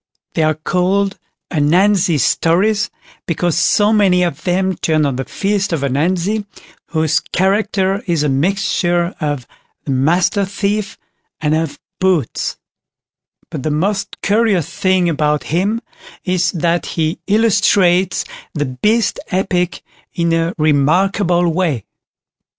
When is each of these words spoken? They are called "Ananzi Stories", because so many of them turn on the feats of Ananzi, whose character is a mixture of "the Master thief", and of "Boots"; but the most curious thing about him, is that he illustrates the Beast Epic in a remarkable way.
They 0.33 0.41
are 0.41 0.55
called 0.55 1.19
"Ananzi 1.51 2.17
Stories", 2.17 2.89
because 3.27 3.55
so 3.55 3.93
many 3.93 4.23
of 4.23 4.45
them 4.45 4.75
turn 4.77 5.05
on 5.05 5.15
the 5.15 5.25
feats 5.25 5.71
of 5.71 5.83
Ananzi, 5.83 6.43
whose 6.87 7.19
character 7.19 8.01
is 8.07 8.23
a 8.23 8.27
mixture 8.27 9.13
of 9.21 9.45
"the 9.85 9.91
Master 9.91 10.43
thief", 10.43 10.97
and 11.39 11.53
of 11.53 11.77
"Boots"; 11.99 12.57
but 13.51 13.61
the 13.61 13.69
most 13.69 14.19
curious 14.23 14.67
thing 14.67 15.07
about 15.07 15.43
him, 15.53 15.81
is 16.23 16.51
that 16.53 16.87
he 16.97 17.19
illustrates 17.27 18.25
the 18.55 18.65
Beast 18.65 19.19
Epic 19.27 19.83
in 20.15 20.33
a 20.33 20.55
remarkable 20.57 21.47
way. 21.47 21.85